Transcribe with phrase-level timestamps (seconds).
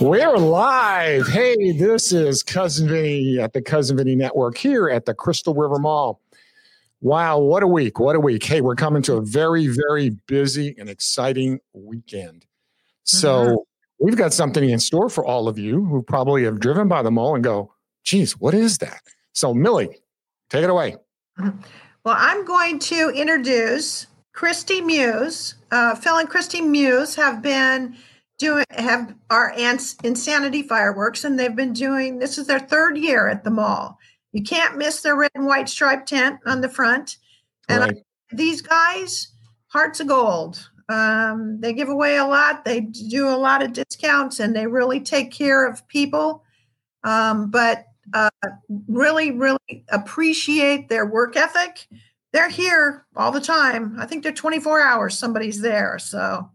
[0.00, 1.26] We're live.
[1.26, 5.78] Hey, this is Cousin Vinny at the Cousin Vinny Network here at the Crystal River
[5.78, 6.20] Mall.
[7.00, 7.98] Wow, what a week.
[7.98, 8.44] What a week.
[8.44, 12.44] Hey, we're coming to a very, very busy and exciting weekend.
[13.04, 13.56] So, Mhm.
[13.98, 17.10] we've got something in store for all of you who probably have driven by the
[17.10, 17.72] mall and go,
[18.04, 19.00] geez, what is that?
[19.32, 20.00] So, Millie,
[20.50, 20.96] take it away.
[22.04, 25.56] Well, I'm going to introduce Christy Muse.
[25.70, 27.96] Uh, Phil and Christy Muse have been
[28.38, 33.28] doing have our ants insanity fireworks, and they've been doing this is their third year
[33.28, 33.98] at the mall.
[34.32, 37.16] You can't miss their red and white striped tent on the front.
[37.68, 37.96] And Right.
[38.30, 39.28] these guys,
[39.68, 40.70] hearts of gold.
[40.88, 42.64] Um, they give away a lot.
[42.64, 46.44] They do a lot of discounts, and they really take care of people.
[47.04, 48.30] Um, but uh,
[48.86, 51.86] really, really appreciate their work ethic.
[52.32, 53.96] They're here all the time.
[53.98, 55.18] I think they're 24 hours.
[55.18, 55.98] Somebody's there.
[55.98, 56.50] So,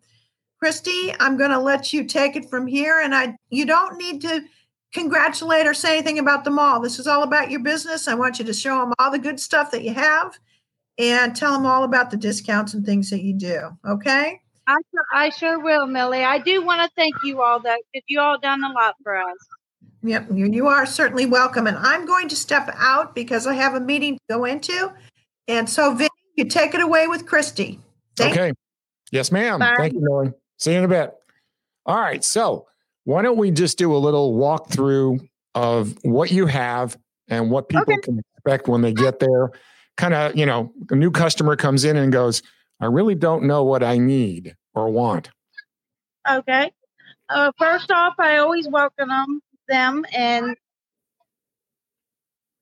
[0.63, 3.01] Christy, I'm going to let you take it from here.
[3.01, 4.45] And I, you don't need to
[4.93, 6.79] congratulate or say anything about the mall.
[6.79, 8.07] This is all about your business.
[8.07, 10.39] I want you to show them all the good stuff that you have
[10.97, 13.77] and tell them all about the discounts and things that you do.
[13.85, 14.39] Okay.
[14.65, 16.23] I sure, I sure will, Millie.
[16.23, 19.17] I do want to thank you all though, because you all done a lot for
[19.17, 19.35] us.
[20.03, 21.67] Yep, you, you are certainly welcome.
[21.67, 24.93] And I'm going to step out because I have a meeting to go into.
[25.49, 27.81] And so, Vinny, you take it away with Christy.
[28.15, 28.53] Thank okay.
[29.11, 29.59] Yes, ma'am.
[29.59, 29.73] Bye.
[29.75, 30.31] Thank you, Millie.
[30.63, 31.13] See you in a bit.
[31.85, 32.23] All right.
[32.23, 32.67] So,
[33.03, 36.97] why don't we just do a little walkthrough of what you have
[37.27, 38.01] and what people Okay.
[38.01, 39.51] can expect when they get there?
[39.97, 42.41] Kind of, you know, a new customer comes in and goes,
[42.79, 45.31] I really don't know what I need or want.
[46.29, 46.71] Okay.
[47.27, 50.55] Uh, first off, I always welcome them, them and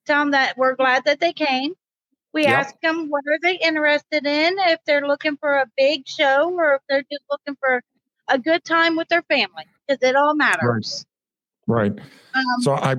[0.07, 1.73] tell them that we're glad that they came.
[2.33, 2.53] We Yep.
[2.65, 6.75] ask them what are they interested in, if they're looking for a big show or
[6.75, 7.81] if they're just looking for
[8.31, 11.05] a good time with their family, because it all matters.
[11.67, 11.91] Right.
[12.33, 12.95] Um, So, I,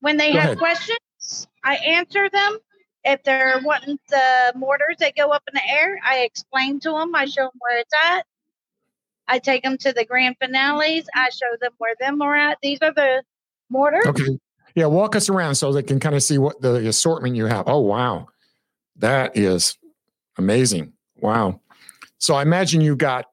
[0.00, 0.58] when they have ahead.
[0.58, 2.58] questions, I answer them.
[3.04, 7.14] If they're wanting the mortars that go up in the air, I explain to them.
[7.14, 8.24] I show them where it's at.
[9.28, 11.04] I take them to the grand finales.
[11.14, 12.58] I show them where them are at.
[12.62, 13.22] These are the
[13.70, 14.06] mortars.
[14.06, 14.38] okay.
[14.74, 14.86] Yeah.
[14.86, 17.68] Walk us around so they can kind of see what the assortment you have.
[17.68, 18.26] Oh, wow.
[18.96, 19.78] That is
[20.36, 20.92] amazing.
[21.16, 21.60] Wow.
[22.18, 23.26] So, I imagine you got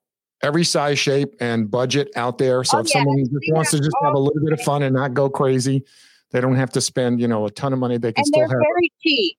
[0.43, 2.63] every size, shape, and budget out there.
[2.63, 2.99] So, Oh, if yeah.
[2.99, 5.83] someone just wants to just have a little bit of fun and not go crazy,
[6.31, 7.97] they don't have to spend, you know, a ton of money.
[7.97, 8.57] They can And still they're have.
[8.73, 9.37] very cheap.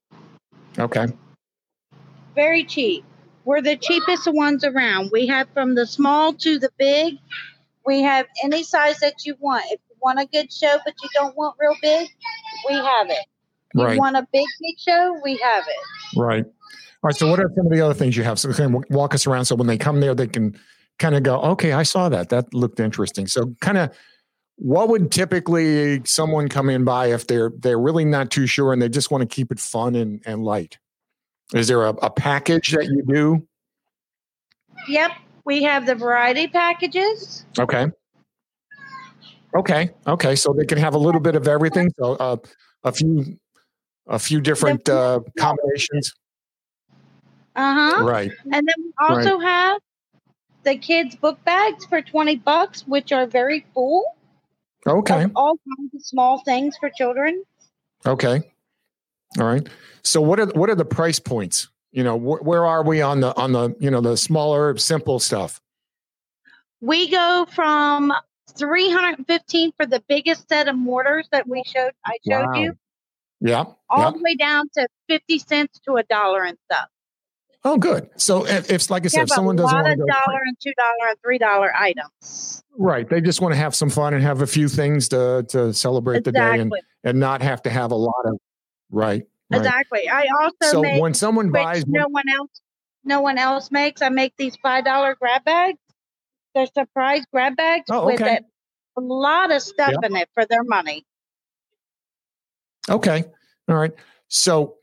[0.78, 1.06] Okay.
[2.34, 3.04] Very cheap.
[3.44, 5.10] We're the cheapest ones around.
[5.12, 7.18] We have from the small to the big.
[7.84, 9.64] We have any size that you want.
[9.66, 12.08] If you want a good show but you don't want real big,
[12.68, 13.26] we have it.
[13.74, 13.98] You Right.
[13.98, 15.20] want a big, big show?
[15.22, 16.18] We have it.
[16.18, 16.44] Right.
[16.44, 16.52] All
[17.02, 17.14] right.
[17.14, 18.38] So, what are some of the other things you have?
[18.38, 20.58] So, of walk us around so when they come there, they can
[20.98, 22.28] kind of go, okay, I saw that.
[22.28, 23.26] That looked interesting.
[23.26, 23.90] So, kind of,
[24.56, 28.80] what would typically someone come in by if they're they're really not too sure and
[28.80, 30.78] they just want to keep it fun and, and light?
[31.52, 33.46] Is there a, a package that you do?
[34.88, 35.12] Yep,
[35.44, 37.44] we have the variety packages.
[37.58, 37.86] Okay.
[39.56, 39.90] Okay.
[40.06, 40.36] Okay.
[40.36, 41.92] So they can have a little bit of everything.
[41.98, 42.36] So uh,
[42.82, 43.38] a few
[44.06, 46.12] a few different uh, combinations.
[47.56, 48.04] Uh huh.
[48.04, 48.32] Right.
[48.52, 49.80] And then we also have
[50.64, 54.04] the kids' book bags for 20 bucks, which are very full
[54.86, 55.26] Okay.
[55.34, 57.42] all kinds of small things for children.
[58.06, 58.42] Okay.
[59.38, 59.66] All right.
[60.02, 61.68] So what are what are the price points?
[61.92, 65.18] You know, wh- where are we on the on the you know the smaller simple
[65.20, 65.60] stuff?
[66.80, 68.12] We go from
[68.58, 72.60] 315 for the biggest set of mortars that we showed, I showed Wow.
[72.60, 72.78] you,
[73.40, 73.64] Yeah.
[73.88, 74.10] all Yeah.
[74.10, 76.88] the way down to 50 cents to a dollar and stuff.
[77.66, 78.10] Oh, good.
[78.16, 80.56] So if, if like I said, have if someone doesn't want to go dollar and
[80.60, 82.62] two dollar and three dollar items.
[82.76, 85.72] right, they just want to have some fun and have a few things to to
[85.72, 86.72] celebrate the day and
[87.04, 88.38] and not have to have a lot of
[88.90, 89.22] right.
[89.50, 89.58] right.
[89.58, 90.08] Exactly.
[90.10, 92.50] I also So make when someone buys no one else
[93.04, 94.02] no one else makes.
[94.02, 95.78] I make these five dollar grab bags.
[96.54, 98.34] They're surprise grab bags Oh, with okay.
[98.36, 98.44] it,
[98.96, 100.06] a lot of stuff Yeah.
[100.08, 101.04] in it for their money.
[102.90, 103.24] Okay.
[103.68, 103.92] All right.
[104.28, 104.76] So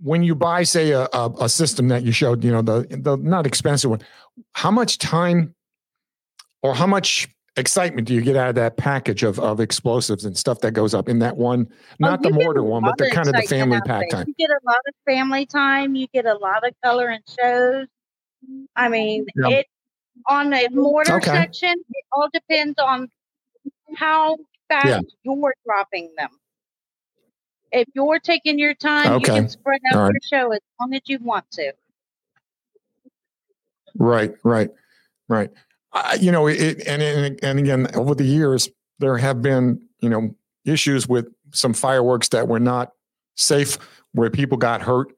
[0.00, 3.16] when you buy, say, a, a, a system that you showed, you know, the the
[3.16, 4.00] not expensive one,
[4.52, 5.54] how much time
[6.62, 10.38] or how much excitement do you get out of that package of, of explosives and
[10.38, 13.10] stuff that goes up in that one, oh, not Oh, the mortar one, but the
[13.10, 14.26] kind of the family pack time?
[14.28, 15.96] You get a lot of family time.
[15.96, 17.86] You get a lot of color and shows.
[18.76, 19.58] I mean, Yeah.
[19.58, 19.66] it
[20.26, 21.32] on the mortar Okay.
[21.32, 21.70] section.
[21.70, 23.10] It all depends on
[23.96, 24.36] how
[24.68, 25.00] fast Yeah.
[25.24, 26.30] you're dropping them.
[27.72, 29.34] If you're taking your time, Okay.
[29.34, 30.12] you can spread out right.
[30.12, 31.72] your show as long as you want to.
[33.96, 34.70] Right, right,
[35.28, 35.50] right.
[35.92, 38.68] I, you know, it, and, and and again, over the years,
[38.98, 40.34] there have been you know
[40.64, 42.92] issues with some fireworks that were not
[43.36, 43.78] safe,
[44.12, 45.08] where people got hurt.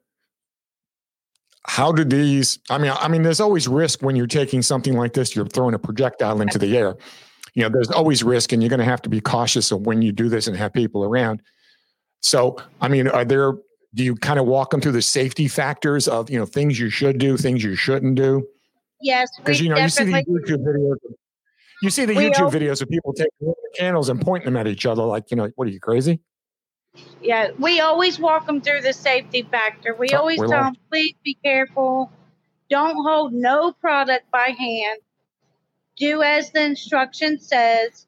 [1.67, 2.59] How do these?
[2.71, 5.37] I mean, I mean, there's always risk when you're taking something like this.
[5.37, 6.97] You're throwing a projectile into the air.
[7.55, 10.03] You know, there's always risk, and you're going to have to be cautious of when
[10.03, 11.43] you do this and have people around.
[12.21, 13.55] So, I mean, are there?
[13.95, 16.91] Do you kind of walk them through the safety factors of you know things you
[16.91, 18.47] should do, things you shouldn't do?
[19.01, 20.13] Yes, Because you know you see the.
[20.13, 20.97] YouTube videos.
[21.83, 25.03] You see the YouTube videos of people taking candles and pointing them at each other,
[25.03, 26.21] like you know, what are you crazy?
[27.23, 29.95] Yeah, we always walk them through the safety factor.
[29.95, 32.13] We Oh, always tell them, please be careful.
[32.69, 35.01] Don't hold no product by hand.
[35.97, 38.07] Do as the instruction says.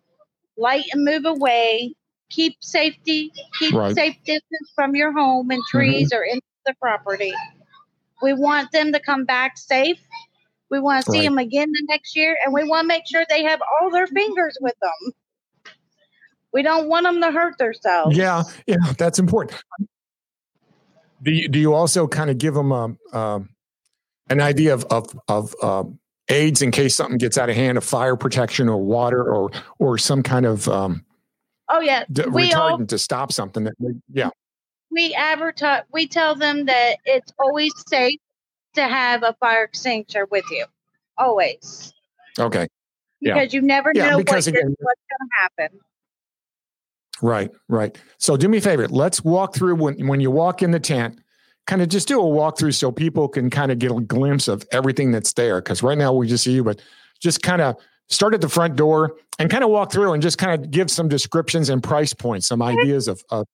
[0.59, 1.95] Light and move away.
[2.33, 3.31] Keep safety.
[3.59, 3.95] Keep Right.
[3.95, 7.35] safe distance from your home and trees or into the property.
[8.23, 10.01] We want them to come back safe.
[10.71, 11.25] We want to see Right.
[11.25, 14.07] them again the next year, and we want to make sure they have all their
[14.07, 15.13] fingers with them.
[16.53, 18.17] We don't want them to hurt themselves.
[18.17, 19.63] Yeah, yeah, that's important.
[21.23, 23.51] Do you, do you also kind of give them um, um,
[24.31, 25.99] an idea of of, of um,
[26.29, 29.99] aids in case something gets out of hand, of fire protection or water or or
[29.99, 31.05] some kind of um,
[31.75, 33.65] Oh yeah, d- we all retardant to stop something?
[33.65, 33.75] That
[34.13, 34.29] yeah,
[34.91, 35.83] we advertise.
[35.93, 38.21] We tell them that it's always safe
[38.75, 40.67] to have a fire extinguisher with you,
[41.17, 41.93] always,
[42.39, 42.69] okay,
[43.21, 43.35] Yeah.
[43.35, 45.79] because you never Yeah, know because what, again- what's going to happen.
[47.23, 47.97] right, right.
[48.19, 48.87] So do me a favor.
[48.89, 51.19] Let's walk through when when you walk in the tent.
[51.69, 54.65] Kind of just do a walkthrough so people can kind of get a glimpse of
[54.73, 55.61] everything that's there.
[55.61, 56.83] Because right now we just see you, but
[57.21, 57.77] just kind of
[58.13, 60.91] start at the front door and kind of walk through and just kind of give
[60.91, 63.23] some descriptions and price points, some ideas of.
[63.31, 63.47] of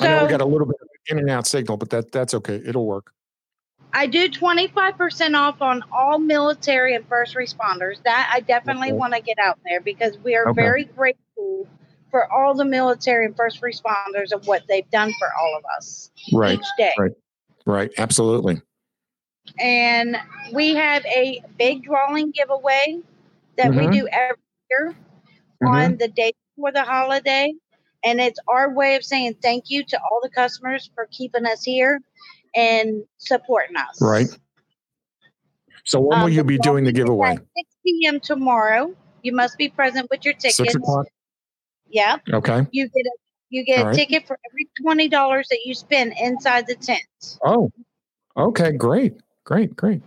[0.00, 2.34] I know we got a little bit of in and out signal, but that that's
[2.34, 2.60] okay.
[2.64, 3.12] It'll work.
[3.92, 8.02] I do twenty five percent off on all military and first responders.
[8.04, 8.96] That I definitely Okay.
[8.98, 10.62] want to get out there because we are Okay.
[10.62, 11.66] very grateful
[12.10, 16.10] for all the military and first responders and what they've done for all of us
[16.32, 16.92] Right, each day.
[16.98, 17.12] right.
[17.66, 17.90] right.
[17.98, 18.62] Absolutely.
[19.58, 20.16] and
[20.52, 23.00] we have a big drawing giveaway
[23.56, 23.76] that Mhm.
[23.76, 24.94] we do every year
[25.62, 25.68] Mhm.
[25.68, 27.52] on the day before the holiday.
[28.02, 31.62] And it's our way of saying thank you to all the customers for keeping us
[31.62, 32.00] here
[32.54, 34.00] and supporting us.
[34.00, 34.28] Right.
[35.84, 37.32] So when will Um, you be doing the giveaway?
[37.32, 38.20] at 6 p.m.
[38.20, 38.94] tomorrow.
[39.22, 40.56] You must be present with your tickets.
[40.56, 41.06] Six o'clock.
[41.88, 42.18] Yeah.
[42.32, 42.66] Okay.
[42.70, 43.10] You get a
[43.52, 43.96] you get All a right.
[43.96, 47.02] ticket for every twenty dollars that you spend inside the tent.
[47.44, 47.70] Oh.
[48.36, 48.72] Okay.
[48.72, 49.14] Great.
[49.44, 49.76] Great.
[49.76, 50.02] Great.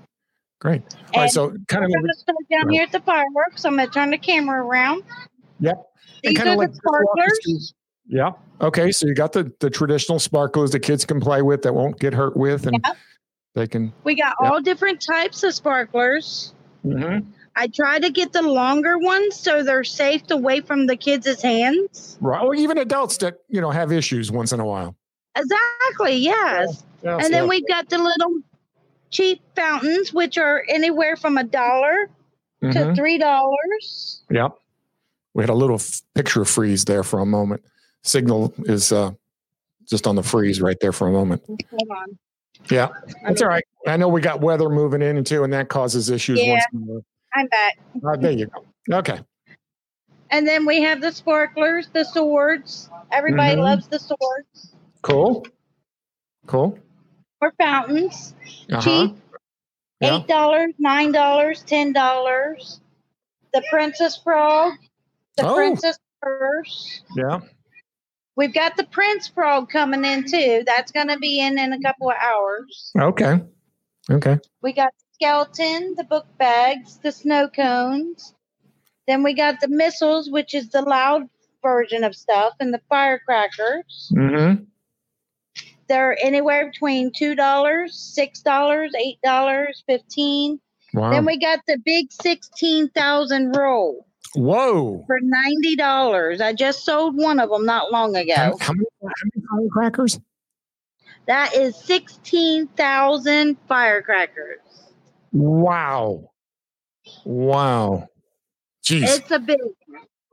[0.64, 0.82] Great.
[1.14, 1.30] All right.
[1.30, 3.66] So kind of going to start down here at the fireworks.
[3.66, 5.04] I'm going to turn the camera around.
[5.60, 5.76] Yep.
[6.24, 7.74] These are like the just walk us sparklers.
[8.08, 8.32] Yeah.
[8.62, 8.92] Okay.
[8.94, 12.14] So you got the the traditional sparklers the kids can play with that won't get
[12.14, 12.98] hurt with, and Yep.
[13.56, 13.92] they can.
[14.06, 14.52] We got Yep.
[14.52, 16.54] all different types of sparklers.
[16.86, 17.30] Mm-hmm.
[17.58, 22.18] I try to get the longer ones so they're safe away from the kids' hands.
[22.22, 22.42] Right.
[22.42, 24.96] Or even adults that you know have issues once in a while.
[25.36, 26.86] Exactly, yes.
[27.04, 27.50] Yeah, and then yeah.
[27.50, 28.40] we've got the little
[29.14, 32.10] cheap fountains, which are anywhere from a dollar
[32.62, 32.96] to Mhm.
[32.96, 34.24] three dollars.
[34.32, 34.58] Yep.
[35.36, 37.64] We had a little f- picture freeze there for a moment.
[38.02, 39.12] Signal is uh,
[39.88, 41.44] just on the freeze right there for a moment.
[41.48, 42.18] Hold on.
[42.70, 42.90] Yeah,
[43.24, 43.64] that's all right.
[43.88, 46.40] I know we got weather moving in and too, and that causes issues.
[46.42, 46.54] Yeah.
[46.54, 47.06] Once in a while.
[47.36, 47.78] I'm back.
[48.06, 48.98] Uh, there you go.
[49.00, 49.20] Okay.
[50.32, 52.90] And then we have the sparklers, the swords.
[53.12, 53.64] Everybody Mhm.
[53.64, 54.74] loves the swords.
[55.02, 55.46] Cool.
[56.48, 56.78] Cool.
[57.44, 58.34] Or fountains.
[58.72, 58.82] Uh huh.
[58.82, 59.18] Cheap.
[60.02, 62.80] Eight dollars, nine dollars, ten dollars.
[63.54, 64.74] The princess frog,
[65.36, 65.56] the Oh.
[65.56, 67.02] princess purse.
[67.18, 67.42] Yeah.
[68.38, 70.64] We've got the prince frog coming in too.
[70.66, 72.92] That's going to be in in a couple of hours.
[72.98, 73.42] Okay.
[74.10, 74.40] Okay.
[74.62, 78.34] We got the skeleton, the book bags, the snow cones.
[79.06, 81.28] Then we got the missiles, which is the loud
[81.62, 84.12] version of stuff, and the firecrackers.
[84.16, 84.64] Mm-hmm.
[85.94, 90.60] They're anywhere between two dollars, six dollars, eight dollars, fifteen.
[90.92, 91.12] Wow.
[91.12, 95.04] Then we got the big sixteen thousand roll Whoa.
[95.06, 96.42] for ninety dollars.
[96.42, 98.34] I just sold one of them not long ago.
[98.36, 100.20] How, how many, how many firecrackers?
[101.28, 104.62] That is sixteen thousand firecrackers.
[105.32, 106.32] Wow.
[107.24, 108.08] Wow.
[108.84, 109.16] Jeez.
[109.16, 109.60] It's a big,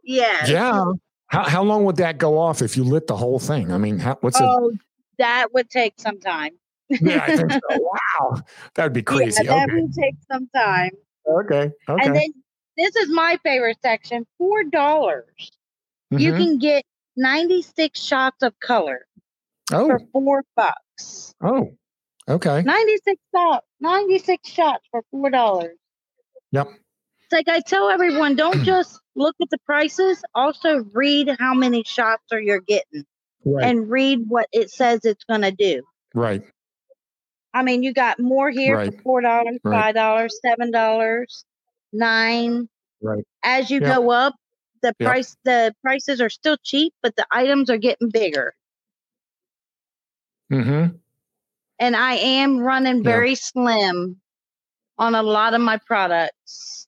[0.05, 0.47] Yeah.
[0.47, 0.85] yeah.
[1.27, 3.71] How, how long would that go off if you lit the whole thing?
[3.71, 4.81] I mean, how, what's it?
[5.21, 6.53] That would take some time.
[6.89, 7.61] Yeah, I think so.
[8.21, 8.43] Wow.
[8.75, 9.45] That'd be crazy.
[9.45, 9.81] Yeah, that okay.
[9.83, 10.91] would take some time.
[11.29, 11.71] Okay.
[11.89, 12.05] Okay.
[12.07, 12.33] And then
[12.77, 15.53] this is my favorite section: four dollars.
[16.11, 16.37] You Mhm.
[16.39, 16.85] can get
[17.17, 19.07] ninety-six shots of color
[19.73, 21.35] oh, for four bucks.
[21.43, 21.71] oh,
[22.29, 22.63] okay.
[22.63, 25.77] 96 shots, 96 shots for four dollars.
[26.53, 26.67] Yep.
[27.23, 30.23] it's like I tell everyone, don't just look at the prices.
[30.35, 33.05] Also read how many shots are you're getting,
[33.45, 33.65] Right.
[33.65, 35.83] and read what it says it's going to do.
[36.15, 36.43] right.
[37.53, 38.95] I mean, you got more here Right.
[38.95, 39.81] for four dollars, Right.
[39.81, 41.45] five dollars, seven dollars,
[41.93, 42.69] nine.
[43.03, 43.25] Right.
[43.43, 43.97] As you Yep.
[43.97, 44.37] go up,
[44.83, 45.09] the Yep.
[45.09, 48.55] price the prices are still cheap, but the items are getting bigger.
[50.53, 50.97] Mm-hmm.
[51.81, 53.03] And I am running Yeah.
[53.03, 54.21] very slim
[54.99, 56.87] on a lot of my products.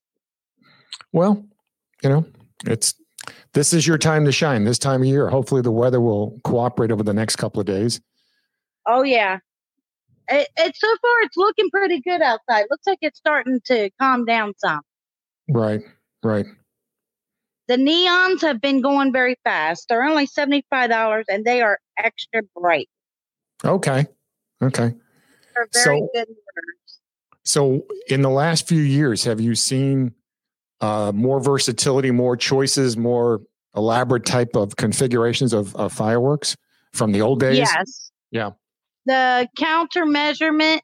[1.13, 1.45] Well,
[2.03, 2.27] you know,
[2.67, 2.95] it's
[3.55, 5.29] this is your time to shine this time of year.
[5.29, 8.01] Hopefully the weather will cooperate over the next couple of days.
[8.87, 9.39] Oh yeah.
[10.29, 12.67] It, it so far it's looking pretty good outside.
[12.71, 14.81] Looks like it's starting to calm down some.
[15.49, 15.81] Right.
[16.23, 16.47] Right.
[17.69, 19.87] The neons have been going very fast.
[19.89, 22.89] They're only $75 and they are extra bright.
[23.65, 24.07] Okay.
[24.63, 24.95] Okay.
[25.55, 26.99] They're very So- good orders.
[27.45, 30.15] So in the last few years, have you seen
[30.83, 33.41] uh, more versatility, more choices, more
[33.75, 36.57] elaborate type of configurations of, of fireworks
[36.93, 37.59] from the old days?
[37.59, 38.11] Yes.
[38.31, 38.51] Yeah.
[39.07, 40.83] The counter measurement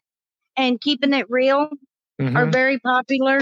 [0.57, 1.69] and keeping it real
[2.21, 3.41] are Mhm, very popular.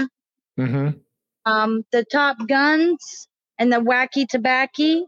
[0.59, 0.99] mhm.
[1.45, 5.07] Um, the top guns and the wacky tobacco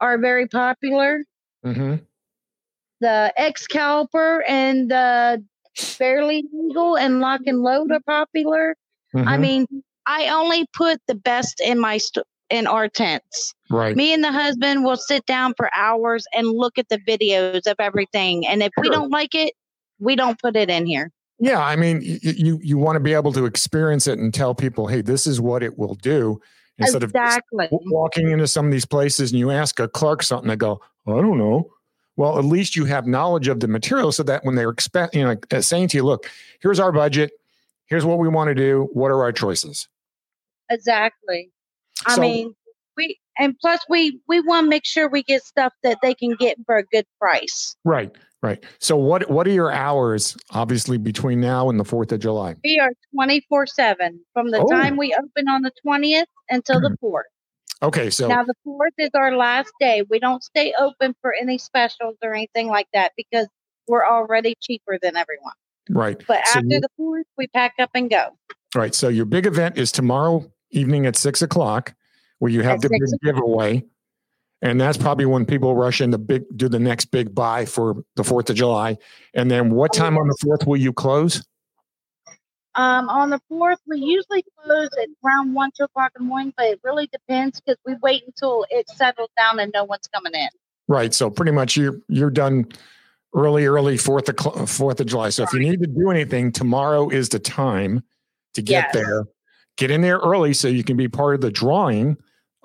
[0.00, 1.24] are very popular.
[1.64, 2.04] Mhm.
[3.00, 5.44] The Excalibur and the
[5.98, 8.76] Barely Legal and Lock and Load are popular.
[9.14, 9.40] I mhm.
[9.40, 9.66] mean,
[10.06, 13.54] I only put the best in my st- in our tents.
[13.70, 13.96] right.
[13.96, 17.74] Me and the husband will sit down for hours and look at the videos of
[17.80, 18.46] everything.
[18.46, 19.52] And if we don't like it,
[19.98, 21.10] we don't put it in here.
[21.38, 24.32] Yeah, I mean, y- y- you you want to be able to experience it and
[24.32, 26.40] tell people, hey, this is what it will do,
[26.78, 27.66] instead of exactly.
[27.66, 30.80] w- walking into some of these places and you ask a clerk something, they go,
[31.06, 31.70] I don't know.
[32.16, 35.24] Well, at least you have knowledge of the material, so that when they're expect, you
[35.24, 36.30] know, saying to you, look,
[36.62, 37.32] here's our budget,
[37.86, 38.88] here's what we want to do.
[38.94, 39.88] What are our choices?
[40.70, 41.50] Exactly.
[42.06, 42.54] I So- mean,
[42.96, 46.34] we and plus we we want to make sure we get stuff that they can
[46.34, 47.76] get for a good price.
[47.84, 48.10] Right,
[48.42, 48.64] right.
[48.78, 50.36] So, what what are your hours?
[50.52, 52.56] Obviously, between now and the Fourth of July.
[52.64, 54.68] We are twenty four seven from the Oh.
[54.70, 56.94] time we open on the twentieth until the hmm.
[57.00, 57.26] fourth.
[57.82, 60.02] Okay, so Now the fourth is our last day.
[60.08, 63.46] We don't stay open for any specials or anything like that because
[63.86, 65.52] we're already cheaper than everyone.
[65.90, 68.30] right, But So after you- the fourth, we pack up and go.
[68.74, 68.94] right.
[68.94, 71.94] So your big event is tomorrow evening at six o'clock,
[72.38, 73.84] where you have At the big six giveaway,
[74.62, 78.04] and that's probably when people rush in to big do the next big buy for
[78.16, 78.98] the Fourth of July.
[79.34, 81.46] And then, what Oh, time on the fourth will you close?
[82.74, 86.52] Um, on the fourth, we usually close at around one, two o'clock in the morning,
[86.58, 90.34] but it really depends because we wait until it settles down and no one's coming
[90.34, 90.48] in.
[90.86, 91.14] Right.
[91.14, 92.66] So pretty much you're you're done
[93.34, 95.30] early, early Fourth of Fourth of July.
[95.30, 98.02] So if you need to do anything, tomorrow is the time
[98.54, 98.94] to get Yes.
[98.94, 99.24] there.
[99.76, 102.16] Get in there early so you can be part of the drawing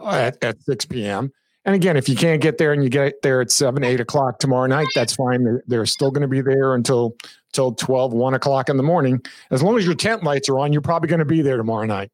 [0.03, 1.31] at, at 6 p.m.
[1.65, 4.39] And again, if you can't get there and you get there at seven, eight o'clock
[4.39, 5.43] tomorrow night, that's fine.
[5.43, 7.15] They're, they're still going to be there until
[7.53, 9.21] till 12, 1 o'clock in the morning.
[9.51, 11.85] As long as your tent lights are on, you're probably going to be there tomorrow
[11.85, 12.09] night.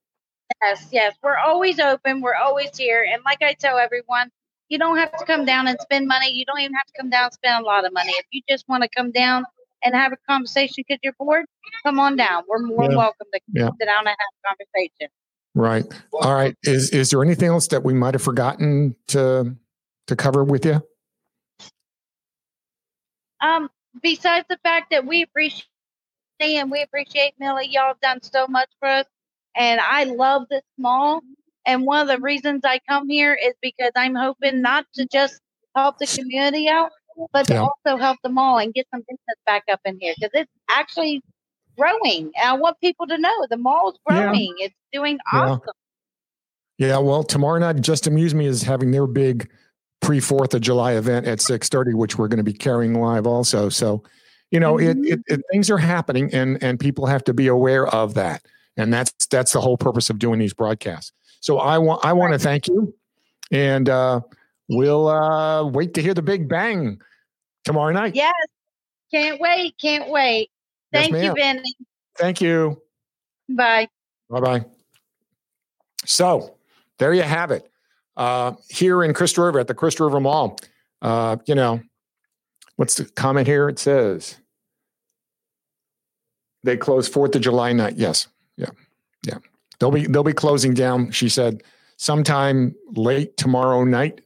[0.61, 2.21] Yes, yes, we're always open.
[2.21, 3.05] We're always here.
[3.09, 4.31] And like I tell everyone,
[4.69, 6.31] you don't have to come down and spend money.
[6.31, 8.11] You don't even have to come down and spend a lot of money.
[8.11, 9.45] If you just want to come down
[9.83, 11.45] and have a conversation because you're bored,
[11.85, 12.43] come on down.
[12.47, 12.97] We're more Yeah.
[12.97, 13.69] welcome to Yeah.
[13.79, 15.09] sit down and have a conversation.
[15.55, 15.85] Right.
[16.13, 16.55] All right.
[16.63, 19.55] Is is there anything else that we might have forgotten to
[20.07, 20.81] to cover with you?
[23.41, 23.69] Um,
[24.01, 25.65] besides the fact that we appreciate
[26.39, 29.05] and we appreciate Millie, y'all have done so much for us.
[29.55, 31.21] And I love this mall.
[31.65, 35.39] And one of the reasons I come here is because I'm hoping not to just
[35.75, 36.91] help the community out,
[37.33, 37.61] but to Yeah.
[37.67, 41.21] also help the mall and get some business back up in here because it's actually
[41.77, 42.31] growing.
[42.35, 44.25] And I want people to know the mall's Yeah.
[44.25, 44.55] growing.
[44.59, 45.39] It's doing Yeah.
[45.41, 45.73] awesome.
[46.77, 49.49] Yeah, well, tomorrow night, Just Amuse Me is having their big
[50.01, 53.25] pre Fourth of July event at six thirty, which we're going to be carrying live
[53.25, 53.67] also.
[53.69, 54.03] So,
[54.51, 57.87] you know, it, it, it things are happening, and and people have to be aware
[57.87, 58.45] of that,
[58.77, 61.11] and that's that's the whole purpose of doing these broadcasts.
[61.39, 62.93] So I want I want to thank you,
[63.51, 64.21] and uh,
[64.69, 66.99] we'll uh, wait to hear the big bang
[67.63, 68.15] tomorrow night.
[68.15, 68.33] Yes.
[69.11, 69.75] Can't wait.
[69.79, 70.49] Can't wait.
[70.91, 71.33] Yes, Thank you.
[71.33, 71.75] Vinny.
[72.17, 72.81] Thank you.
[73.49, 73.87] Bye.
[74.29, 74.65] Bye bye.
[76.05, 76.55] So
[76.97, 77.69] there you have it.
[78.15, 80.57] Uh, here in Crystal River at the Crystal River Mall,
[81.01, 81.79] uh, you know,
[82.77, 83.69] what's the comment here?
[83.69, 84.37] It says
[86.63, 87.95] they close Fourth of July night.
[87.95, 88.71] Yes, yeah,
[89.23, 89.37] yeah.
[89.79, 91.11] They'll be they'll be closing down.
[91.11, 91.61] She said
[91.97, 94.21] sometime late tomorrow night.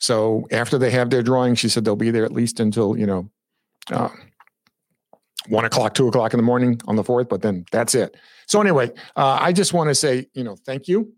[0.00, 3.06] So after they have their drawing, she said they'll be there at least until you
[3.06, 3.30] know
[3.90, 4.08] uh,
[5.48, 8.16] one o'clock, two o'clock in the morning on the fourth, but then that's it.
[8.46, 11.12] So anyway, uh, I just want to say, you know, thank you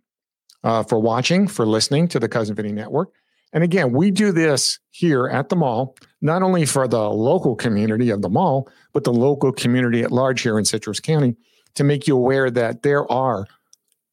[0.64, 3.10] uh, for watching, for listening to the Cousin Vinny Network.
[3.52, 8.10] And again, we do this here at the mall, not only for the local community
[8.10, 11.36] of the mall, but the local community at large here in Citrus County
[11.74, 13.46] to make you aware that there are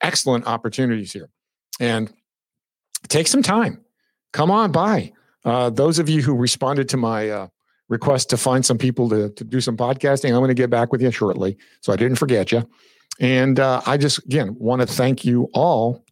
[0.01, 1.29] excellent opportunities here.
[1.79, 2.11] And
[3.07, 3.79] take some time,
[4.31, 5.11] come on by.
[5.45, 7.47] Uh, those of you who responded to my uh,
[7.87, 10.91] request to find some people to, to do some podcasting, I'm going to get back
[10.91, 11.57] with you shortly.
[11.81, 12.69] So I didn't forget you.
[13.19, 16.03] And uh, I just, again, want to thank you all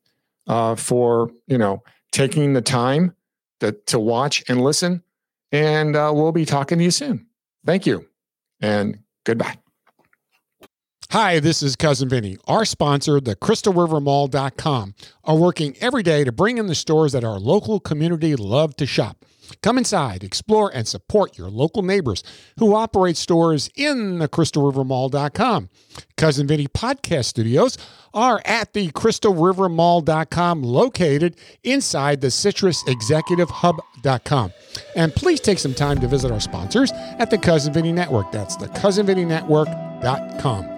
[0.47, 3.13] uh, for, you know, taking the time
[3.59, 5.03] to, to watch and listen.
[5.51, 7.27] And uh, we'll be talking to you soon.
[7.65, 8.07] Thank you
[8.59, 9.57] and goodbye.
[11.12, 12.36] Hi, this is Cousin Vinny.
[12.50, 17.40] Our sponsor, the CrystalRiverMall.com, are working every day to bring in the stores that our
[17.40, 19.24] local community love to shop.
[19.62, 22.26] Come inside, explore, and support your local neighbors
[22.60, 25.70] who operate stores in the CrystalRiverMall.com.
[26.18, 27.78] Cousin Vinny podcast studios
[28.14, 34.52] are at the CrystalRiverMall.com, located inside the Citrus Executive Hub.com.
[34.98, 38.34] And please take some time to visit our sponsors at the Cousin Vinny Network.
[38.34, 40.76] That's the CousinVinnyNetwork.com.